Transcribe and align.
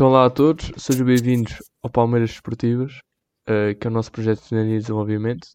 Então, 0.00 0.08
olá 0.08 0.24
a 0.24 0.30
todos, 0.30 0.72
sejam 0.78 1.04
bem-vindos 1.04 1.56
ao 1.82 1.90
Palmeiras 1.90 2.30
Esportivas, 2.30 3.00
uh, 3.46 3.78
que 3.78 3.86
é 3.86 3.90
o 3.90 3.92
nosso 3.92 4.10
projeto 4.10 4.38
de 4.38 4.46
cidadania 4.46 4.76
e 4.76 4.78
desenvolvimento. 4.78 5.46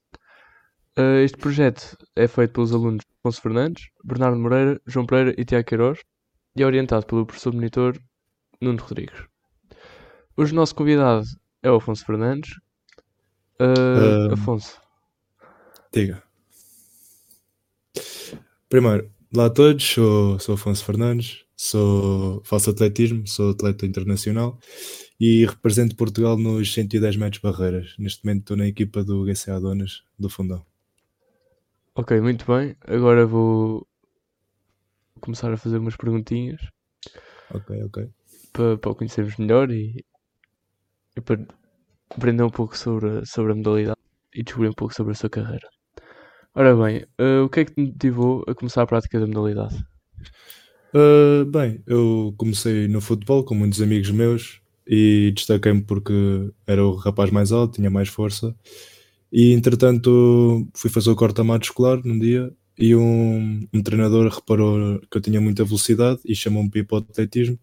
Uh, 0.95 1.17
este 1.23 1.35
projeto 1.35 1.97
é 2.15 2.27
feito 2.27 2.53
pelos 2.53 2.71
alunos 2.71 3.03
Afonso 3.19 3.41
Fernandes, 3.41 3.87
Bernardo 4.03 4.37
Moreira, 4.37 4.79
João 4.85 5.07
Pereira 5.07 5.33
e 5.35 5.43
Tiago 5.43 5.67
Queiroz 5.67 5.99
e 6.55 6.61
é 6.61 6.65
orientado 6.67 7.07
pelo 7.07 7.25
professor 7.25 7.55
monitor 7.55 7.99
Nuno 8.61 8.79
Rodrigues. 8.83 9.19
Hoje 10.37 10.53
o 10.53 10.55
nosso 10.55 10.75
convidado 10.75 11.25
é 11.63 11.71
o 11.71 11.77
Afonso 11.77 12.05
Fernandes. 12.05 12.51
Uh, 13.59 14.31
Afonso. 14.31 14.79
Diga. 15.91 16.21
Primeiro, 18.69 19.09
olá 19.33 19.47
a 19.47 19.49
todos, 19.49 19.83
sou, 19.83 20.37
sou 20.37 20.53
Afonso 20.53 20.85
Fernandes, 20.85 21.44
Sou, 21.57 22.41
faço 22.43 22.69
atletismo, 22.69 23.25
sou 23.25 23.51
atleta 23.51 23.85
internacional 23.85 24.59
e 25.19 25.45
represento 25.45 25.95
Portugal 25.95 26.37
nos 26.37 26.73
110 26.73 27.15
metros 27.15 27.41
barreiras. 27.41 27.95
Neste 27.97 28.25
momento 28.25 28.41
estou 28.41 28.57
na 28.57 28.67
equipa 28.67 29.03
do 29.03 29.23
GCA 29.23 29.59
Donas 29.59 30.03
do 30.19 30.29
Fundão. 30.29 30.65
Ok, 31.95 32.19
muito 32.19 32.45
bem. 32.45 32.75
Agora 32.81 33.25
vou 33.25 33.87
começar 35.21 35.51
a 35.53 35.57
fazer 35.57 35.77
umas 35.77 35.95
perguntinhas. 35.95 36.61
Ok, 37.49 37.83
ok. 37.83 38.09
Para, 38.51 38.77
para 38.77 38.91
o 38.91 38.95
conhecermos 38.95 39.37
melhor 39.37 39.71
e, 39.71 40.03
e 41.15 41.21
para 41.21 41.45
aprender 42.09 42.43
um 42.43 42.49
pouco 42.49 42.77
sobre, 42.77 43.25
sobre 43.25 43.53
a 43.53 43.55
modalidade 43.55 43.99
e 44.33 44.43
descobrir 44.43 44.69
um 44.69 44.73
pouco 44.73 44.93
sobre 44.93 45.13
a 45.13 45.15
sua 45.15 45.29
carreira. 45.29 45.69
Ora 46.53 46.75
bem, 46.75 47.05
uh, 47.19 47.45
o 47.45 47.49
que 47.49 47.61
é 47.61 47.65
que 47.65 47.73
te 47.73 47.81
motivou 47.81 48.43
a 48.47 48.53
começar 48.53 48.81
a 48.81 48.87
prática 48.87 49.19
da 49.19 49.27
modalidade? 49.27 49.75
Uh, 50.95 51.43
bem, 51.43 51.83
eu 51.85 52.33
comecei 52.37 52.87
no 52.87 53.01
futebol 53.01 53.43
com 53.43 53.53
muitos 53.53 53.81
amigos 53.81 54.09
meus 54.11 54.61
e 54.87 55.33
destaquei-me 55.35 55.81
porque 55.81 56.13
era 56.65 56.85
o 56.85 56.95
rapaz 56.95 57.29
mais 57.31 57.51
alto, 57.51 57.75
tinha 57.75 57.89
mais 57.89 58.07
força. 58.07 58.55
E 59.29 59.51
entretanto 59.51 60.65
fui 60.73 60.89
fazer 60.89 61.09
o 61.09 61.15
corta-mato 61.15 61.65
escolar 61.65 62.01
num 62.05 62.17
dia 62.17 62.49
e 62.77 62.95
um, 62.95 63.67
um, 63.73 63.83
treinador 63.83 64.29
reparou 64.33 65.01
que 65.11 65.17
eu 65.17 65.21
tinha 65.21 65.41
muita 65.41 65.65
velocidade 65.65 66.21
e 66.23 66.33
chamou-me 66.33 66.69
para 66.69 66.79
ir 66.79 66.83
para 66.85 66.95
o 66.95 66.99
atletismo. 66.99 67.59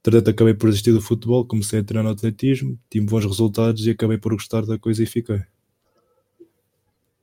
Entretanto 0.00 0.30
acabei 0.30 0.52
por 0.52 0.68
desistir 0.68 0.92
do 0.92 1.00
futebol, 1.00 1.46
comecei 1.46 1.80
a 1.80 1.84
treinar 1.84 2.04
no 2.04 2.10
atletismo, 2.10 2.78
tive 2.90 3.06
bons 3.06 3.24
resultados 3.24 3.86
e 3.86 3.90
acabei 3.90 4.18
por 4.18 4.34
gostar 4.34 4.66
da 4.66 4.78
coisa 4.78 5.02
e 5.02 5.06
fiquei. 5.06 5.40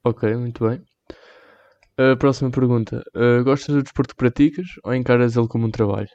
Ok, 0.04 0.36
muito 0.38 0.68
bem. 0.68 0.82
A 1.98 2.16
próxima 2.16 2.52
pergunta. 2.52 3.04
Uh, 3.16 3.44
gostas 3.44 3.76
do 3.76 3.84
desporto 3.84 4.14
que 4.14 4.20
praticas 4.20 4.68
ou 4.84 4.94
encaras 4.94 5.38
ele 5.38 5.48
como 5.48 5.66
um 5.66 5.72
trabalho? 5.72 6.10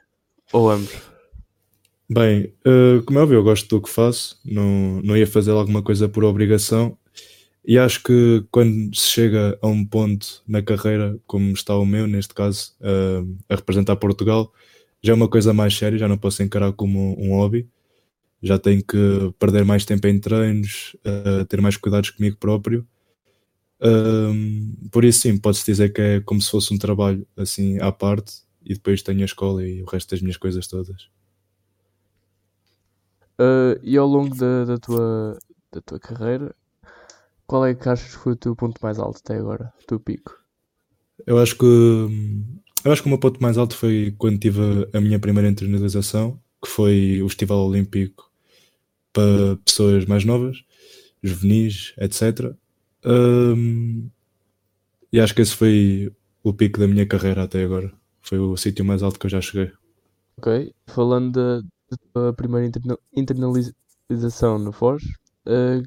Ou 0.52 0.70
ambos? 0.70 1.10
Bem, 2.08 2.52
uh, 2.66 3.02
como 3.04 3.18
é 3.18 3.22
óbvio, 3.22 3.36
eu 3.36 3.42
gosto 3.44 3.68
do 3.68 3.80
que 3.80 3.88
faço, 3.88 4.38
não, 4.44 5.00
não 5.02 5.16
ia 5.16 5.26
fazer 5.26 5.52
alguma 5.52 5.80
coisa 5.80 6.08
por 6.08 6.24
obrigação 6.24 6.98
e 7.64 7.78
acho 7.78 8.02
que 8.02 8.44
quando 8.50 8.94
se 8.94 9.06
chega 9.08 9.58
a 9.62 9.68
um 9.68 9.84
ponto 9.84 10.42
na 10.46 10.60
carreira, 10.60 11.18
como 11.26 11.52
está 11.52 11.76
o 11.76 11.86
meu, 11.86 12.06
neste 12.06 12.34
caso, 12.34 12.74
uh, 12.80 13.38
a 13.48 13.54
representar 13.54 13.96
Portugal, 13.96 14.52
já 15.02 15.12
é 15.12 15.16
uma 15.16 15.28
coisa 15.28 15.54
mais 15.54 15.76
séria, 15.76 15.98
já 15.98 16.08
não 16.08 16.18
posso 16.18 16.42
encarar 16.42 16.72
como 16.72 17.16
um 17.18 17.30
hobby, 17.30 17.68
já 18.42 18.58
tenho 18.58 18.82
que 18.82 19.32
perder 19.38 19.64
mais 19.64 19.84
tempo 19.84 20.06
em 20.08 20.18
treinos, 20.18 20.96
uh, 21.06 21.44
ter 21.44 21.60
mais 21.60 21.76
cuidados 21.76 22.10
comigo 22.10 22.36
próprio 22.38 22.86
um, 23.82 24.74
por 24.90 25.04
isso, 25.04 25.20
sim, 25.20 25.38
pode-se 25.38 25.64
dizer 25.64 25.92
que 25.92 26.00
é 26.00 26.20
como 26.20 26.40
se 26.40 26.50
fosse 26.50 26.72
um 26.74 26.78
trabalho 26.78 27.26
assim 27.36 27.78
à 27.78 27.90
parte 27.90 28.42
e 28.64 28.74
depois 28.74 29.02
tenho 29.02 29.22
a 29.22 29.24
escola 29.24 29.66
e 29.66 29.82
o 29.82 29.86
resto 29.86 30.10
das 30.10 30.20
minhas 30.20 30.36
coisas 30.36 30.66
todas. 30.66 31.08
Uh, 33.40 33.80
e 33.82 33.96
ao 33.96 34.06
longo 34.06 34.36
da, 34.36 34.66
da, 34.66 34.78
tua, 34.78 35.38
da 35.72 35.80
tua 35.80 35.98
carreira, 35.98 36.54
qual 37.46 37.64
é 37.64 37.74
que 37.74 37.88
achas 37.88 38.14
que 38.14 38.22
foi 38.22 38.32
o 38.32 38.36
teu 38.36 38.54
ponto 38.54 38.78
mais 38.82 38.98
alto 38.98 39.20
até 39.24 39.36
agora, 39.36 39.72
o 39.82 39.86
teu 39.86 39.98
pico? 39.98 40.38
Eu 41.26 41.38
acho 41.38 41.56
que 41.56 41.66
eu 42.84 42.92
acho 42.92 43.02
que 43.02 43.08
o 43.08 43.10
meu 43.10 43.18
ponto 43.18 43.42
mais 43.42 43.58
alto 43.58 43.76
foi 43.76 44.14
quando 44.16 44.38
tive 44.38 44.60
a 44.92 45.00
minha 45.00 45.18
primeira 45.18 45.48
internalização, 45.48 46.40
que 46.62 46.68
foi 46.68 47.20
o 47.22 47.28
Festival 47.28 47.66
Olímpico 47.66 48.30
para 49.12 49.56
pessoas 49.64 50.06
mais 50.06 50.24
novas, 50.24 50.62
juvenis, 51.22 51.94
etc. 51.98 52.54
Um, 53.04 54.10
e 55.12 55.20
acho 55.20 55.34
que 55.34 55.42
esse 55.42 55.54
foi 55.54 56.12
o 56.42 56.52
pico 56.52 56.78
da 56.78 56.86
minha 56.86 57.06
carreira 57.06 57.42
até 57.42 57.62
agora. 57.62 57.92
Foi 58.22 58.38
o 58.38 58.56
sítio 58.56 58.84
mais 58.84 59.02
alto 59.02 59.18
que 59.18 59.26
eu 59.26 59.30
já 59.30 59.40
cheguei. 59.40 59.72
Ok. 60.36 60.72
Falando 60.86 61.32
da, 61.32 61.62
da 62.14 62.32
primeira 62.32 62.66
interna 62.66 62.98
internalização 63.14 64.58
no 64.58 64.72
Foz, 64.72 65.02
uh, 65.46 65.82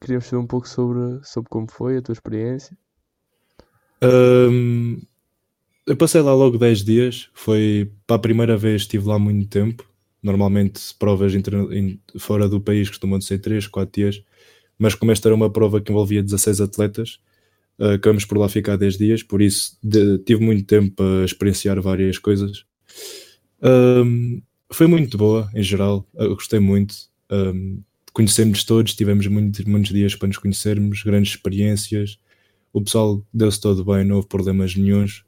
queríamos 0.00 0.26
saber 0.26 0.42
um 0.42 0.46
pouco 0.46 0.68
sobre, 0.68 1.20
sobre 1.24 1.48
como 1.48 1.70
foi 1.70 1.96
a 1.96 2.02
tua 2.02 2.12
experiência. 2.12 2.76
Um, 4.02 5.00
eu 5.86 5.96
passei 5.96 6.20
lá 6.20 6.34
logo 6.34 6.58
10 6.58 6.84
dias. 6.84 7.30
Foi 7.32 7.90
para 8.06 8.16
a 8.16 8.20
primeira 8.20 8.56
vez, 8.56 8.82
estive 8.82 9.06
lá 9.06 9.18
muito 9.18 9.48
tempo. 9.48 9.88
Normalmente, 10.22 10.94
provas 10.98 11.32
fora 12.18 12.48
do 12.48 12.60
país 12.60 12.88
costumam 12.88 13.20
ser 13.20 13.38
3, 13.38 13.66
4 13.66 14.02
dias 14.02 14.22
mas 14.80 14.94
como 14.94 15.12
esta 15.12 15.28
era 15.28 15.34
uma 15.34 15.50
prova 15.50 15.78
que 15.78 15.92
envolvia 15.92 16.22
16 16.22 16.62
atletas, 16.62 17.20
uh, 17.78 17.90
acabamos 17.90 18.24
por 18.24 18.38
lá 18.38 18.48
ficar 18.48 18.78
10 18.78 18.96
dias, 18.96 19.22
por 19.22 19.42
isso 19.42 19.76
de, 19.82 20.18
tive 20.20 20.42
muito 20.42 20.64
tempo 20.64 20.96
para 20.96 21.22
experienciar 21.22 21.78
várias 21.82 22.16
coisas. 22.16 22.64
Um, 23.62 24.40
foi 24.72 24.86
muito 24.86 25.18
boa, 25.18 25.50
em 25.54 25.62
geral, 25.62 26.08
eu 26.14 26.34
gostei 26.34 26.58
muito. 26.58 26.94
Um, 27.30 27.82
conhecemos 28.14 28.64
todos, 28.64 28.94
tivemos 28.94 29.26
muitos, 29.26 29.66
muitos 29.66 29.92
dias 29.92 30.14
para 30.14 30.28
nos 30.28 30.38
conhecermos, 30.38 31.02
grandes 31.02 31.32
experiências. 31.32 32.18
O 32.72 32.80
pessoal 32.80 33.22
deu-se 33.34 33.60
todo 33.60 33.84
bem, 33.84 34.02
não 34.02 34.16
houve 34.16 34.28
problemas 34.28 34.74
nenhums. 34.74 35.24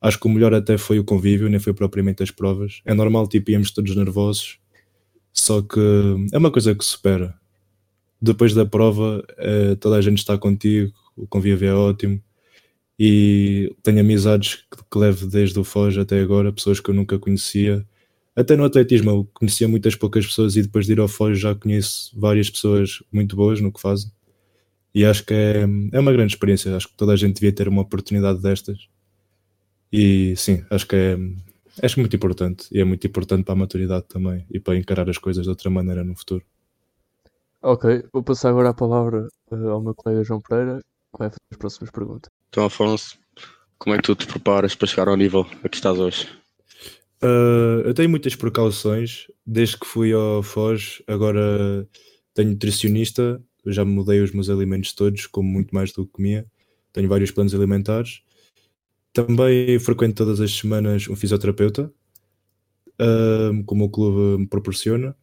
Acho 0.00 0.18
que 0.18 0.26
o 0.26 0.30
melhor 0.30 0.52
até 0.52 0.76
foi 0.76 0.98
o 0.98 1.04
convívio, 1.04 1.48
nem 1.48 1.60
foi 1.60 1.72
propriamente 1.72 2.24
as 2.24 2.32
provas. 2.32 2.80
É 2.84 2.92
normal, 2.92 3.28
tipo, 3.28 3.52
íamos 3.52 3.70
todos 3.70 3.94
nervosos, 3.94 4.58
só 5.32 5.62
que 5.62 5.80
é 6.32 6.38
uma 6.38 6.50
coisa 6.50 6.74
que 6.74 6.84
supera 6.84 7.36
depois 8.20 8.54
da 8.54 8.64
prova 8.64 9.24
uh, 9.38 9.76
toda 9.76 9.96
a 9.96 10.00
gente 10.00 10.18
está 10.18 10.36
contigo, 10.38 10.92
o 11.16 11.26
convívio 11.26 11.68
é 11.68 11.74
ótimo 11.74 12.20
e 12.98 13.74
tenho 13.82 14.00
amizades 14.00 14.56
que, 14.70 14.78
que 14.90 14.98
levo 14.98 15.26
desde 15.26 15.58
o 15.58 15.64
Foz 15.64 15.96
até 15.98 16.20
agora, 16.20 16.52
pessoas 16.52 16.80
que 16.80 16.90
eu 16.90 16.94
nunca 16.94 17.18
conhecia. 17.18 17.86
Até 18.34 18.56
no 18.56 18.64
atletismo 18.64 19.10
eu 19.10 19.30
conhecia 19.34 19.68
muitas 19.68 19.94
poucas 19.94 20.26
pessoas 20.26 20.56
e 20.56 20.62
depois 20.62 20.86
de 20.86 20.92
ir 20.92 21.00
ao 21.00 21.08
Foz 21.08 21.38
já 21.38 21.54
conheço 21.54 22.18
várias 22.18 22.50
pessoas 22.50 23.02
muito 23.12 23.36
boas 23.36 23.60
no 23.60 23.72
que 23.72 23.80
fazem. 23.80 24.10
E 24.94 25.04
acho 25.04 25.24
que 25.26 25.34
é, 25.34 25.62
é 25.92 26.00
uma 26.00 26.12
grande 26.12 26.32
experiência. 26.32 26.74
Acho 26.74 26.88
que 26.88 26.96
toda 26.96 27.12
a 27.12 27.16
gente 27.16 27.34
devia 27.34 27.52
ter 27.52 27.68
uma 27.68 27.82
oportunidade 27.82 28.40
destas. 28.40 28.88
E 29.92 30.34
sim, 30.36 30.64
acho 30.70 30.86
que 30.86 30.96
é, 30.96 31.18
acho 31.82 32.00
muito 32.00 32.16
importante. 32.16 32.66
E 32.72 32.80
é 32.80 32.84
muito 32.84 33.06
importante 33.06 33.44
para 33.44 33.52
a 33.52 33.56
maturidade 33.56 34.06
também 34.08 34.46
e 34.50 34.58
para 34.58 34.76
encarar 34.76 35.08
as 35.10 35.18
coisas 35.18 35.44
de 35.44 35.50
outra 35.50 35.68
maneira 35.68 36.02
no 36.02 36.14
futuro. 36.16 36.44
Ok, 37.62 38.04
vou 38.12 38.22
passar 38.22 38.50
agora 38.50 38.70
a 38.70 38.74
palavra 38.74 39.26
uh, 39.50 39.68
ao 39.68 39.82
meu 39.82 39.94
colega 39.94 40.22
João 40.22 40.40
Pereira, 40.40 40.78
que 40.78 41.18
vai 41.18 41.28
fazer 41.28 41.40
as 41.50 41.58
próximas 41.58 41.90
perguntas. 41.90 42.30
Então, 42.48 42.64
Afonso, 42.64 43.18
como 43.78 43.94
é 43.94 43.98
que 43.98 44.04
tu 44.04 44.14
te 44.14 44.26
preparas 44.26 44.74
para 44.74 44.86
chegar 44.86 45.08
ao 45.08 45.16
nível 45.16 45.46
a 45.62 45.68
que 45.68 45.76
estás 45.76 45.98
hoje? 45.98 46.28
Uh, 47.22 47.80
eu 47.84 47.94
tenho 47.94 48.10
muitas 48.10 48.34
precauções. 48.34 49.26
Desde 49.44 49.78
que 49.78 49.86
fui 49.86 50.12
ao 50.12 50.42
Foz, 50.42 51.02
agora 51.06 51.88
tenho 52.34 52.50
nutricionista. 52.50 53.42
Eu 53.64 53.72
já 53.72 53.84
mudei 53.84 54.20
os 54.20 54.32
meus 54.32 54.48
alimentos 54.48 54.92
todos, 54.92 55.26
como 55.26 55.48
muito 55.48 55.74
mais 55.74 55.92
do 55.92 56.06
que 56.06 56.12
comia. 56.12 56.46
Tenho 56.92 57.08
vários 57.08 57.30
planos 57.30 57.54
alimentares. 57.54 58.22
Também 59.12 59.78
frequento 59.78 60.14
todas 60.14 60.40
as 60.40 60.52
semanas 60.52 61.08
um 61.08 61.16
fisioterapeuta, 61.16 61.92
uh, 63.00 63.64
como 63.64 63.84
o 63.84 63.90
clube 63.90 64.42
me 64.42 64.46
proporciona. 64.46 65.16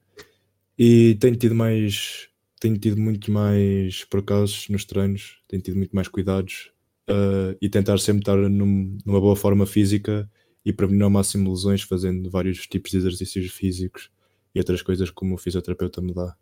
E 0.78 1.16
tenho 1.16 1.36
tido 1.36 1.54
mais, 1.54 2.28
tenho 2.60 2.78
tido 2.78 3.00
muito 3.00 3.32
mais 3.32 4.04
percalços 4.06 4.68
nos 4.70 4.86
treinos, 4.86 5.40
tenho 5.48 5.62
tido 5.62 5.78
muito 5.78 5.96
mais 5.96 6.08
cuidados 6.08 6.72
uh, 7.10 7.56
e 7.62 7.70
tentar 7.70 8.00
sempre 8.00 8.22
estar 8.22 8.38
num, 8.38 8.98
numa 9.06 9.22
boa 9.22 9.36
forma 9.36 9.66
física 9.66 10.30
e 10.66 10.74
prevenir 10.74 11.04
ao 11.04 11.10
máximo 11.10 11.50
lesões 11.50 11.82
fazendo 11.82 12.30
vários 12.30 12.66
tipos 12.68 12.92
de 12.92 12.98
exercícios 12.98 13.52
físicos 13.52 14.10
e 14.56 14.60
outras 14.60 14.82
coisas 14.82 15.10
como 15.10 15.36
o 15.36 15.38
fisioterapeuta 15.38 16.02
me 16.02 16.14
dá. 16.14 16.36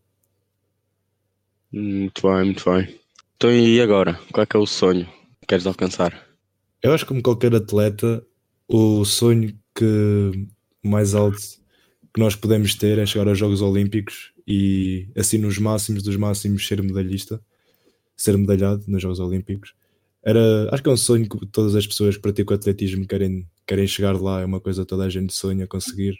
Muito 1.72 2.22
bem, 2.22 2.46
muito 2.46 2.70
bem. 2.70 3.00
Então 3.36 3.52
e 3.52 3.82
agora? 3.82 4.20
Qual 4.32 4.44
é 4.44 4.46
que 4.46 4.56
é 4.56 4.60
o 4.60 4.68
sonho 4.68 5.06
que 5.42 5.48
queres 5.48 5.66
alcançar? 5.66 6.28
Eu 6.82 6.94
acho 6.94 7.06
que 7.06 7.10
como 7.10 7.24
qualquer 7.24 7.56
atleta, 7.56 8.26
o 8.68 9.06
sonho 9.06 9.58
que 9.76 10.48
mais 10.84 11.16
alto 11.16 11.61
que 12.14 12.20
nós 12.20 12.36
podemos 12.36 12.76
ter 12.76 12.98
é 12.98 13.06
chegar 13.06 13.28
aos 13.28 13.38
Jogos 13.38 13.62
Olímpicos 13.62 14.34
e 14.48 15.08
assim 15.16 15.38
nos 15.38 15.58
máximos 15.58 16.04
dos 16.04 16.16
máximos 16.18 16.68
ser 16.68 16.82
medalhista, 16.82 17.42
ser 18.16 18.38
medalhado 18.38 18.84
nos 18.88 19.02
Jogos 19.02 19.20
Olímpicos. 19.20 19.74
Era, 20.24 20.70
acho 20.72 20.84
que 20.84 20.90
é 20.90 20.92
um 20.92 20.98
sonho 20.98 21.28
que 21.28 21.46
todas 21.48 21.76
as 21.76 21.88
pessoas 21.88 22.16
que 22.16 22.22
praticam 22.22 22.56
atletismo 22.56 23.08
querem, 23.08 23.48
querem 23.66 23.88
chegar 23.88 24.20
lá, 24.20 24.42
é 24.42 24.46
uma 24.46 24.60
coisa 24.60 24.84
que 24.84 24.88
toda 24.88 25.06
a 25.06 25.10
gente 25.10 25.34
sonha 25.34 25.66
conseguir. 25.66 26.20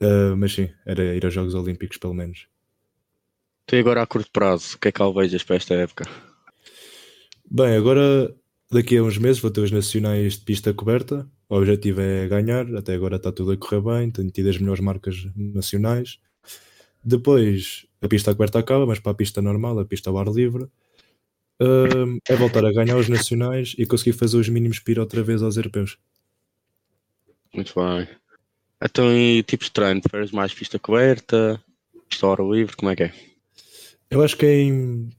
Uh, 0.00 0.36
mas 0.36 0.52
sim, 0.52 0.70
era 0.86 1.16
ir 1.16 1.24
aos 1.24 1.34
Jogos 1.34 1.54
Olímpicos 1.54 1.96
pelo 1.96 2.14
menos. 2.14 2.46
Tu 3.66 3.76
agora 3.76 4.02
a 4.02 4.06
curto 4.06 4.30
prazo, 4.32 4.76
o 4.76 4.78
que 4.78 4.88
é 4.88 4.92
que 4.92 5.02
alvejas 5.02 5.42
para 5.42 5.56
esta 5.56 5.74
época? 5.74 6.08
Bem, 7.50 7.76
agora 7.76 8.34
daqui 8.70 8.96
a 8.96 9.02
uns 9.02 9.18
meses 9.18 9.40
vou 9.40 9.50
ter 9.50 9.60
os 9.60 9.70
nacionais 9.70 10.34
de 10.34 10.40
pista 10.40 10.72
coberta. 10.72 11.28
O 11.48 11.56
objetivo 11.56 12.00
é 12.00 12.28
ganhar, 12.28 12.74
até 12.76 12.94
agora 12.94 13.16
está 13.16 13.32
tudo 13.32 13.52
a 13.52 13.56
correr 13.56 13.80
bem, 13.80 14.10
tenho 14.10 14.30
tido 14.30 14.48
as 14.50 14.58
melhores 14.58 14.80
marcas 14.80 15.26
nacionais. 15.34 16.18
Depois 17.02 17.86
a 18.02 18.08
pista 18.08 18.32
coberta 18.32 18.58
acaba, 18.58 18.86
mas 18.86 19.00
para 19.00 19.12
a 19.12 19.14
pista 19.14 19.40
normal, 19.40 19.78
a 19.78 19.84
pista 19.84 20.10
ao 20.10 20.18
ar 20.18 20.28
livre, 20.28 20.64
uh, 20.64 22.18
é 22.28 22.36
voltar 22.36 22.64
a 22.64 22.72
ganhar 22.72 22.96
os 22.96 23.08
nacionais 23.08 23.74
e 23.78 23.86
conseguir 23.86 24.12
fazer 24.12 24.36
os 24.36 24.48
mínimos 24.48 24.78
para 24.78 24.92
ir 24.92 25.00
outra 25.00 25.22
vez 25.22 25.42
aos 25.42 25.56
europeus. 25.56 25.98
Muito 27.54 27.72
bem. 27.74 28.08
Então, 28.82 29.12
e 29.12 29.42
tipos 29.42 29.66
de 29.66 29.72
treino? 29.72 30.00
Preferes 30.00 30.30
mais 30.30 30.54
pista 30.54 30.78
coberta, 30.78 31.60
pista 32.08 32.26
ao 32.26 32.32
ar 32.32 32.40
livre? 32.40 32.76
Como 32.76 32.90
é 32.90 32.96
que 32.96 33.04
é? 33.04 33.12
Eu 34.10 34.22
acho 34.22 34.36
que 34.36 34.46
em, 34.46 35.10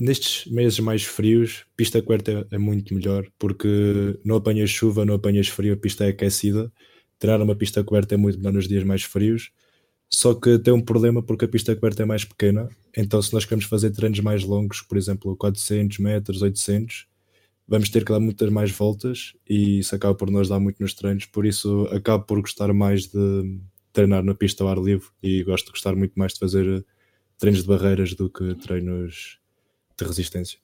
nestes 0.00 0.50
meses 0.50 0.80
mais 0.80 1.04
frios, 1.04 1.66
pista 1.76 2.00
coberta 2.00 2.46
é, 2.50 2.56
é 2.56 2.58
muito 2.58 2.94
melhor 2.94 3.26
porque 3.38 4.18
não 4.24 4.36
apanhas 4.36 4.70
chuva, 4.70 5.04
não 5.04 5.14
apanhas 5.14 5.48
frio, 5.48 5.74
a 5.74 5.76
pista 5.76 6.04
é 6.06 6.08
aquecida. 6.08 6.72
Treinar 7.18 7.42
uma 7.42 7.54
pista 7.54 7.84
coberta 7.84 8.14
é 8.14 8.18
muito 8.18 8.38
melhor 8.38 8.54
nos 8.54 8.66
dias 8.66 8.82
mais 8.82 9.02
frios. 9.02 9.52
Só 10.08 10.34
que 10.34 10.58
tem 10.58 10.72
um 10.72 10.80
problema 10.80 11.22
porque 11.22 11.44
a 11.44 11.48
pista 11.48 11.74
coberta 11.74 12.02
é 12.02 12.06
mais 12.06 12.24
pequena. 12.24 12.68
Então, 12.96 13.20
se 13.22 13.32
nós 13.32 13.44
queremos 13.44 13.66
fazer 13.66 13.90
treinos 13.90 14.20
mais 14.20 14.42
longos, 14.42 14.80
por 14.82 14.96
exemplo, 14.96 15.36
400 15.36 15.98
metros, 15.98 16.42
800, 16.42 17.06
vamos 17.68 17.90
ter 17.90 18.04
que 18.04 18.10
dar 18.10 18.18
muitas 18.20 18.50
mais 18.50 18.70
voltas 18.72 19.34
e 19.48 19.80
isso 19.80 19.94
acaba 19.94 20.14
por 20.14 20.30
nos 20.30 20.48
dar 20.48 20.58
muito 20.58 20.80
nos 20.80 20.94
treinos, 20.94 21.26
por 21.26 21.46
isso 21.46 21.86
acabo 21.92 22.24
por 22.24 22.40
gostar 22.40 22.72
mais 22.72 23.06
de 23.06 23.60
treinar 23.92 24.24
na 24.24 24.34
pista 24.34 24.64
ao 24.64 24.70
ar 24.70 24.78
livre 24.78 25.06
e 25.22 25.44
gosto 25.44 25.66
de 25.66 25.72
gostar 25.72 25.94
muito 25.94 26.14
mais 26.16 26.32
de 26.32 26.40
fazer 26.40 26.84
treinos 27.38 27.62
de 27.62 27.68
barreiras 27.68 28.14
do 28.14 28.28
que 28.28 28.54
treinos 28.56 29.40
de 30.04 30.10
resistência. 30.10 30.58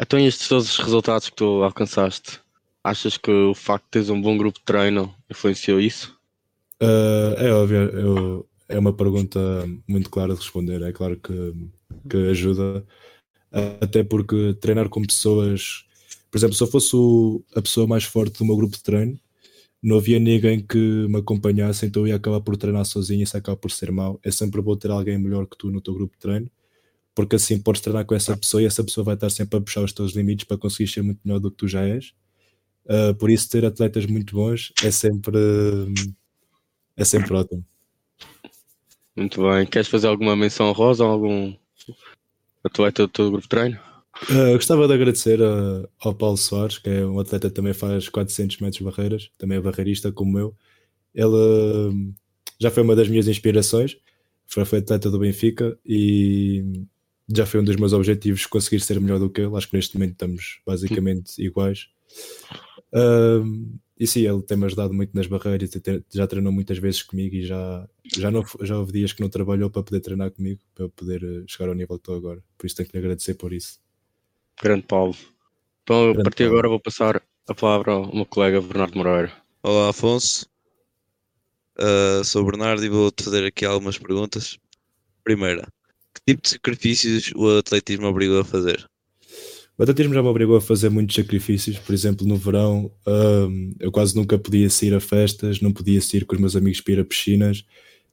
Então 0.00 0.18
estes 0.18 0.48
todos 0.48 0.70
os 0.70 0.78
resultados 0.78 1.28
que 1.28 1.36
tu 1.36 1.62
alcançaste, 1.62 2.40
achas 2.82 3.16
que 3.16 3.30
o 3.30 3.54
facto 3.54 3.84
de 3.84 3.90
teres 3.90 4.10
um 4.10 4.20
bom 4.20 4.36
grupo 4.36 4.58
de 4.58 4.64
treino 4.64 5.14
influenciou 5.30 5.80
isso? 5.80 6.16
Uh, 6.82 7.34
é 7.38 7.52
óbvio, 7.52 7.78
eu, 7.78 8.48
é 8.68 8.78
uma 8.78 8.92
pergunta 8.92 9.38
muito 9.86 10.10
clara 10.10 10.34
de 10.34 10.40
responder, 10.40 10.82
é 10.82 10.92
claro 10.92 11.16
que, 11.16 11.54
que 12.08 12.16
ajuda 12.28 12.84
até 13.80 14.02
porque 14.02 14.54
treinar 14.60 14.88
com 14.88 15.02
pessoas, 15.02 15.84
por 16.30 16.38
exemplo, 16.38 16.56
se 16.56 16.62
eu 16.62 16.66
fosse 16.66 16.96
o, 16.96 17.44
a 17.54 17.60
pessoa 17.60 17.86
mais 17.86 18.04
forte 18.04 18.38
do 18.38 18.44
meu 18.44 18.56
grupo 18.56 18.76
de 18.76 18.82
treino, 18.82 19.18
não 19.82 19.98
havia 19.98 20.18
ninguém 20.18 20.64
que 20.64 20.78
me 21.08 21.18
acompanhasse, 21.18 21.84
então 21.84 22.02
eu 22.02 22.08
ia 22.08 22.16
acabar 22.16 22.40
por 22.40 22.56
treinar 22.56 22.84
sozinho 22.84 23.22
isso 23.22 23.36
acaba 23.36 23.56
por 23.56 23.70
ser 23.70 23.90
mau. 23.90 24.18
É 24.22 24.30
sempre 24.30 24.62
bom 24.62 24.76
ter 24.76 24.90
alguém 24.90 25.18
melhor 25.18 25.46
que 25.46 25.58
tu 25.58 25.70
no 25.70 25.80
teu 25.80 25.92
grupo 25.92 26.14
de 26.14 26.20
treino, 26.20 26.50
porque 27.14 27.36
assim 27.36 27.60
podes 27.60 27.80
treinar 27.80 28.04
com 28.04 28.14
essa 28.14 28.36
pessoa 28.36 28.62
e 28.62 28.66
essa 28.66 28.82
pessoa 28.82 29.04
vai 29.04 29.14
estar 29.14 29.30
sempre 29.30 29.58
a 29.58 29.60
puxar 29.60 29.82
os 29.82 29.92
teus 29.92 30.12
limites 30.12 30.44
para 30.44 30.56
conseguir 30.56 30.90
ser 30.90 31.02
muito 31.02 31.20
melhor 31.24 31.38
do 31.38 31.50
que 31.50 31.56
tu 31.56 31.68
já 31.68 31.86
és. 31.86 32.12
Uh, 32.84 33.14
por 33.14 33.30
isso, 33.30 33.48
ter 33.48 33.64
atletas 33.64 34.06
muito 34.06 34.34
bons 34.34 34.72
é 34.82 34.90
sempre, 34.90 35.38
é 36.96 37.04
sempre 37.04 37.34
ótimo. 37.34 37.64
Muito 39.14 39.42
bem. 39.42 39.66
Queres 39.66 39.88
fazer 39.88 40.08
alguma 40.08 40.34
menção 40.34 40.72
rosa 40.72 41.04
ou 41.04 41.10
algum 41.10 41.54
atleta 42.64 43.02
do 43.02 43.08
teu 43.08 43.30
grupo 43.30 43.42
de 43.42 43.48
treino? 43.48 43.78
Uh, 44.30 44.52
gostava 44.54 44.86
de 44.86 44.94
agradecer 44.94 45.42
a, 45.42 45.88
ao 46.00 46.14
Paulo 46.14 46.36
Soares, 46.36 46.78
que 46.78 46.88
é 46.88 47.06
um 47.06 47.18
atleta 47.20 47.48
que 47.48 47.54
também 47.54 47.74
faz 47.74 48.08
400 48.08 48.58
metros 48.58 48.78
de 48.78 48.84
barreiras, 48.84 49.30
também 49.38 49.58
é 49.58 49.60
barreirista 49.60 50.10
como 50.10 50.38
eu. 50.38 50.56
Ele 51.14 51.26
uh, 51.26 52.14
já 52.58 52.70
foi 52.70 52.82
uma 52.82 52.96
das 52.96 53.08
minhas 53.08 53.28
inspirações, 53.28 53.96
foi, 54.46 54.64
foi 54.64 54.78
atleta 54.78 55.10
do 55.10 55.18
Benfica 55.18 55.78
e 55.84 56.84
já 57.28 57.46
foi 57.46 57.60
um 57.60 57.64
dos 57.64 57.76
meus 57.76 57.92
objetivos 57.92 58.46
conseguir 58.46 58.80
ser 58.80 59.00
melhor 59.00 59.18
do 59.18 59.30
que 59.30 59.40
ele. 59.40 59.56
Acho 59.56 59.68
que 59.68 59.76
neste 59.76 59.96
momento 59.96 60.12
estamos 60.12 60.60
basicamente 60.66 61.42
iguais. 61.42 61.88
Uh, 62.92 63.78
e 63.98 64.06
sim, 64.06 64.26
ele 64.26 64.42
tem-me 64.42 64.64
ajudado 64.64 64.92
muito 64.92 65.14
nas 65.14 65.26
barreiras, 65.28 65.70
já 66.12 66.26
treinou 66.26 66.52
muitas 66.52 66.76
vezes 66.78 67.02
comigo 67.02 67.36
e 67.36 67.46
já, 67.46 67.88
já, 68.16 68.30
não, 68.32 68.44
já 68.62 68.76
houve 68.76 68.92
dias 68.92 69.12
que 69.12 69.20
não 69.20 69.28
trabalhou 69.28 69.70
para 69.70 69.82
poder 69.82 70.00
treinar 70.00 70.30
comigo, 70.32 70.60
para 70.74 70.88
poder 70.88 71.22
eh, 71.22 71.44
chegar 71.46 71.68
ao 71.68 71.74
nível 71.74 71.96
que 71.96 72.02
estou 72.02 72.16
agora. 72.16 72.42
Por 72.58 72.66
isso 72.66 72.74
tenho 72.74 72.88
que 72.88 72.96
lhe 72.96 73.04
agradecer 73.04 73.34
por 73.34 73.52
isso. 73.52 73.78
Grande 74.60 74.82
Paulo. 74.88 75.14
Então, 75.84 76.06
Grande 76.06 76.20
a 76.20 76.24
partir 76.24 76.42
de 76.44 76.48
agora, 76.48 76.68
vou 76.68 76.80
passar 76.80 77.22
a 77.48 77.54
palavra 77.54 77.92
ao 77.92 78.12
meu 78.12 78.26
colega 78.26 78.60
Bernardo 78.60 78.98
Moreira. 78.98 79.32
Olá, 79.62 79.90
Afonso. 79.90 80.46
Uh, 81.78 82.24
sou 82.24 82.42
o 82.42 82.46
Bernardo 82.46 82.84
e 82.84 82.88
vou-te 82.88 83.22
fazer 83.22 83.46
aqui 83.46 83.64
algumas 83.64 83.98
perguntas. 83.98 84.58
Primeira, 85.22 85.68
que 86.14 86.20
tipo 86.26 86.42
de 86.42 86.48
sacrifícios 86.50 87.32
o 87.34 87.58
atletismo 87.58 88.06
obrigou 88.06 88.40
a 88.40 88.44
fazer? 88.44 88.86
O 89.78 89.82
atletismo 89.82 90.12
já 90.12 90.22
me 90.22 90.28
obrigou 90.28 90.56
a 90.56 90.60
fazer 90.60 90.90
muitos 90.90 91.16
sacrifícios, 91.16 91.78
por 91.78 91.94
exemplo, 91.94 92.26
no 92.26 92.36
verão 92.36 92.92
um, 93.06 93.74
eu 93.80 93.90
quase 93.90 94.14
nunca 94.14 94.38
podia 94.38 94.68
sair 94.68 94.94
a 94.94 95.00
festas, 95.00 95.60
não 95.60 95.72
podia 95.72 96.00
sair 96.00 96.24
com 96.26 96.34
os 96.34 96.40
meus 96.40 96.54
amigos 96.54 96.80
para 96.80 96.92
ir 96.92 97.00
a 97.00 97.04
piscinas, 97.04 97.64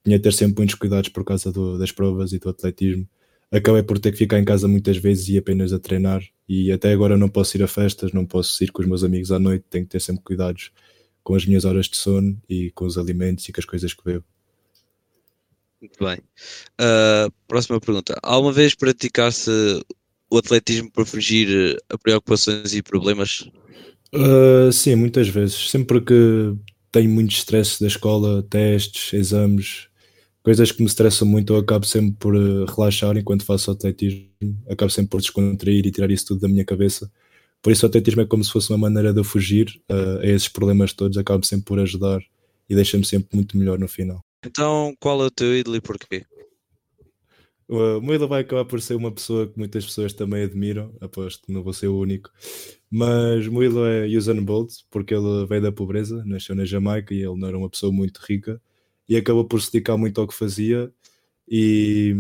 tinha 0.04 0.18
de 0.18 0.24
ter 0.24 0.34
sempre 0.34 0.58
muitos 0.58 0.76
cuidados 0.76 1.10
por 1.10 1.24
causa 1.26 1.52
do, 1.52 1.78
das 1.78 1.92
provas 1.92 2.32
e 2.32 2.40
do 2.40 2.50
atletismo. 2.50 3.08
Acabei 3.52 3.84
por 3.84 4.00
ter 4.00 4.12
que 4.12 4.18
ficar 4.18 4.40
em 4.40 4.46
casa 4.46 4.68
muitas 4.68 4.98
vezes 4.98 5.28
e 5.28 5.38
apenas 5.38 5.74
a 5.74 5.80
treinar, 5.80 6.24
e 6.48 6.72
até 6.72 6.92
agora 6.94 7.18
não 7.18 7.28
posso 7.28 7.58
ir 7.58 7.64
a 7.64 7.68
festas, 7.68 8.14
não 8.14 8.26
posso 8.26 8.64
ir 8.64 8.72
com 8.72 8.82
os 8.82 8.88
meus 8.88 9.04
amigos 9.04 9.32
à 9.32 9.40
noite, 9.40 9.66
tenho 9.70 9.86
que 9.86 9.92
ter 9.92 10.00
sempre 10.00 10.24
cuidados 10.24 10.72
com 11.24 11.36
as 11.36 11.46
minhas 11.46 11.66
horas 11.66 11.88
de 11.88 11.98
sono 11.98 12.42
e 12.48 12.72
com 12.72 12.86
os 12.86 12.98
alimentos 12.98 13.48
e 13.50 13.52
com 13.52 13.60
as 13.60 13.66
coisas 13.66 13.94
que 13.94 14.04
bebo. 14.04 14.26
Muito 15.82 16.04
bem. 16.04 16.18
Uh, 16.80 17.32
próxima 17.48 17.80
pergunta. 17.80 18.18
Alguma 18.22 18.52
vez 18.52 18.76
praticaste 18.76 19.50
o 20.30 20.38
atletismo 20.38 20.92
para 20.92 21.06
fugir 21.06 21.78
a 21.90 21.98
preocupações 21.98 22.74
e 22.74 22.82
problemas? 22.82 23.50
Uh, 24.14 24.72
sim, 24.72 24.96
muitas 24.96 25.28
vezes. 25.28 25.70
Sempre 25.70 26.02
que 26.02 26.54
tenho 26.92 27.10
muito 27.10 27.32
estresse 27.32 27.80
da 27.80 27.88
escola, 27.88 28.44
testes, 28.44 29.14
exames, 29.14 29.88
coisas 30.44 30.72
que 30.72 30.82
me 30.82 30.88
estressam 30.88 31.28
muito, 31.28 31.54
eu 31.54 31.58
acabo 31.58 31.86
sempre 31.86 32.16
por 32.20 32.36
uh, 32.36 32.66
relaxar 32.66 33.18
enquanto 33.18 33.46
faço 33.46 33.72
atletismo. 33.72 34.28
Acabo 34.70 34.92
sempre 34.92 35.10
por 35.10 35.22
descontrair 35.22 35.86
e 35.86 35.92
tirar 35.92 36.12
isso 36.12 36.28
tudo 36.28 36.42
da 36.42 36.48
minha 36.48 36.66
cabeça. 36.66 37.12
Por 37.62 37.72
isso, 37.72 37.86
o 37.86 37.90
atletismo 37.90 38.22
é 38.22 38.26
como 38.26 38.44
se 38.44 38.52
fosse 38.52 38.72
uma 38.72 38.78
maneira 38.78 39.14
de 39.14 39.20
eu 39.20 39.24
fugir 39.24 39.82
uh, 39.90 40.20
a 40.22 40.26
esses 40.26 40.48
problemas 40.48 40.94
todos. 40.94 41.18
Acabo 41.18 41.46
sempre 41.46 41.66
por 41.66 41.80
ajudar 41.80 42.20
e 42.70 42.76
deixa-me 42.76 43.06
sempre 43.06 43.30
muito 43.36 43.58
melhor 43.58 43.78
no 43.78 43.88
final. 43.88 44.24
Então, 44.46 44.96
qual 45.00 45.22
é 45.22 45.26
o 45.26 45.32
teu 45.32 45.56
ídolo 45.58 45.76
e 45.76 45.82
porquê? 45.82 46.26
O 47.68 48.02
Moeda 48.02 48.26
vai 48.26 48.42
acabar 48.42 48.66
por 48.66 48.82
ser 48.82 48.96
uma 48.96 49.12
pessoa 49.12 49.48
que 49.48 49.58
muitas 49.58 49.86
pessoas 49.86 50.12
também 50.12 50.44
admiram, 50.44 50.96
aposto 51.00 51.52
não 51.52 51.62
vou 51.62 51.72
ser 51.72 51.88
o 51.88 52.00
único. 52.00 52.32
Mas 52.90 53.48
Moelo 53.48 53.86
é 53.86 54.08
Usain 54.08 54.44
Bolt, 54.44 54.74
porque 54.90 55.14
ele 55.14 55.46
veio 55.46 55.62
da 55.62 55.72
pobreza, 55.72 56.24
nasceu 56.26 56.56
na 56.56 56.66
Jamaica 56.66 57.14
e 57.14 57.18
ele 57.22 57.38
não 57.38 57.48
era 57.48 57.58
uma 57.58 57.70
pessoa 57.70 57.92
muito 57.92 58.20
rica 58.28 58.60
e 59.08 59.16
acabou 59.16 59.46
por 59.46 59.62
se 59.62 59.72
dedicar 59.72 59.98
muito 59.98 60.20
ao 60.20 60.28
que 60.28 60.34
fazia. 60.34 60.92
E 61.48 62.16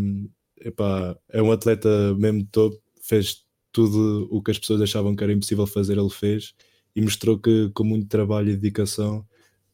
epá, 0.61 1.17
é 1.29 1.41
um 1.41 1.51
atleta 1.51 2.13
mesmo 2.15 2.45
top, 2.51 2.77
fez 3.01 3.45
tudo 3.71 4.27
o 4.31 4.41
que 4.43 4.51
as 4.51 4.59
pessoas 4.59 4.81
achavam 4.81 5.15
que 5.15 5.23
era 5.23 5.33
impossível 5.33 5.65
fazer, 5.67 5.97
ele 5.97 6.09
fez 6.09 6.53
e 6.95 7.01
mostrou 7.01 7.39
que 7.39 7.69
com 7.73 7.83
muito 7.83 8.07
trabalho 8.07 8.49
e 8.51 8.55
dedicação 8.55 9.25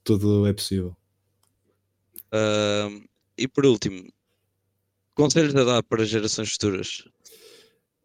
tudo 0.04 0.48
é 0.48 0.54
possível. 0.54 0.96
Uh, 2.34 3.04
e 3.38 3.48
por 3.48 3.66
último, 3.66 4.06
Conselhos 5.16 5.56
a 5.56 5.64
dar 5.64 5.82
para 5.82 6.04
gerações 6.04 6.52
futuras? 6.52 7.06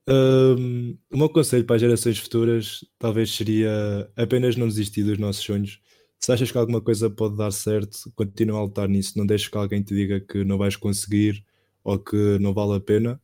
Um, 0.09 0.97
o 1.11 1.19
meu 1.19 1.29
conselho 1.29 1.65
para 1.65 1.75
as 1.75 1.83
gerações 1.83 2.19
futuras 2.19 2.85
talvez 3.01 3.35
seria 3.35 4.09
apenas 4.17 4.55
não 4.55 4.69
desistir 4.69 5.03
dos 5.03 5.19
nossos 5.19 5.43
sonhos. 5.43 5.81
Se 6.21 6.31
achas 6.31 6.53
que 6.53 6.57
alguma 6.57 6.81
coisa 6.81 7.11
pode 7.11 7.37
dar 7.37 7.51
certo, 7.51 8.13
continua 8.15 8.61
a 8.61 8.63
lutar 8.63 8.89
nisso. 8.89 9.19
Não 9.19 9.27
deixes 9.27 9.49
que 9.49 9.57
alguém 9.57 9.83
te 9.83 9.93
diga 9.93 10.21
que 10.21 10.45
não 10.45 10.57
vais 10.57 10.77
conseguir 10.77 11.45
ou 11.83 11.99
que 11.99 12.39
não 12.39 12.55
vale 12.55 12.77
a 12.77 12.81
pena. 12.81 13.21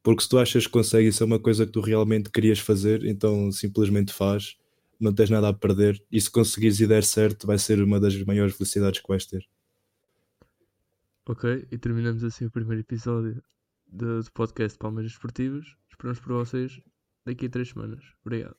Porque 0.00 0.22
se 0.22 0.28
tu 0.28 0.38
achas 0.38 0.64
que 0.66 0.72
consegues, 0.72 1.16
isso 1.16 1.24
é 1.24 1.26
uma 1.26 1.40
coisa 1.40 1.66
que 1.66 1.72
tu 1.72 1.80
realmente 1.80 2.30
querias 2.30 2.60
fazer, 2.60 3.04
então 3.04 3.50
simplesmente 3.50 4.12
faz. 4.12 4.56
Não 5.00 5.12
tens 5.12 5.30
nada 5.30 5.48
a 5.48 5.52
perder. 5.52 6.00
E 6.12 6.20
se 6.20 6.30
conseguires 6.30 6.78
e 6.78 6.86
der 6.86 7.02
certo, 7.02 7.48
vai 7.48 7.58
ser 7.58 7.82
uma 7.82 7.98
das 7.98 8.16
maiores 8.22 8.54
felicidades 8.56 9.00
que 9.00 9.08
vais 9.08 9.26
ter. 9.26 9.44
Ok, 11.26 11.66
e 11.70 11.78
terminamos 11.78 12.22
assim 12.22 12.44
o 12.44 12.50
primeiro 12.50 12.82
episódio 12.82 13.42
do, 13.86 14.20
podcast 14.34 14.78
Palmeiras 14.78 15.12
Esportivas. 15.12 15.64
Esperamos 15.88 16.20
por 16.20 16.32
vocês 16.34 16.78
daqui 17.26 17.46
a 17.46 17.50
três 17.50 17.70
semanas. 17.70 18.04
Obrigado. 18.22 18.56